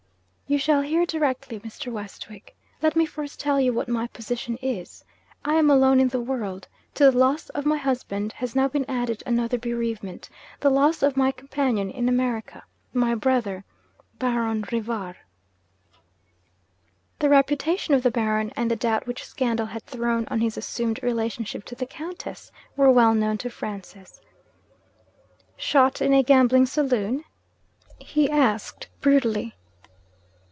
'You 0.51 0.57
shall 0.59 0.81
hear 0.81 1.05
directly, 1.05 1.61
Mr. 1.61 1.93
Westwick. 1.93 2.57
Let 2.81 2.97
me 2.97 3.05
first 3.05 3.39
tell 3.39 3.57
you 3.57 3.71
what 3.71 3.87
my 3.87 4.07
position 4.07 4.57
is. 4.57 5.05
I 5.45 5.53
am 5.53 5.69
alone 5.69 6.01
in 6.01 6.09
the 6.09 6.19
world. 6.19 6.67
To 6.95 7.05
the 7.09 7.17
loss 7.17 7.47
of 7.51 7.65
my 7.65 7.77
husband 7.77 8.33
has 8.33 8.53
now 8.53 8.67
been 8.67 8.83
added 8.89 9.23
another 9.25 9.57
bereavement, 9.57 10.29
the 10.59 10.69
loss 10.69 11.01
of 11.03 11.15
my 11.15 11.31
companion 11.31 11.89
in 11.89 12.09
America, 12.09 12.65
my 12.93 13.15
brother 13.15 13.63
Baron 14.19 14.65
Rivar.' 14.69 15.15
The 17.19 17.29
reputation 17.29 17.93
of 17.93 18.03
the 18.03 18.11
Baron, 18.11 18.51
and 18.57 18.69
the 18.69 18.75
doubt 18.75 19.07
which 19.07 19.23
scandal 19.23 19.67
had 19.67 19.83
thrown 19.85 20.27
on 20.29 20.41
his 20.41 20.57
assumed 20.57 21.01
relationship 21.01 21.63
to 21.63 21.75
the 21.75 21.85
Countess, 21.85 22.51
were 22.75 22.91
well 22.91 23.13
known 23.13 23.37
to 23.37 23.49
Francis. 23.49 24.19
'Shot 25.55 26.01
in 26.01 26.11
a 26.11 26.21
gambling 26.21 26.65
saloon?' 26.65 27.23
he 27.99 28.29
asked 28.29 28.89
brutally. 28.99 29.55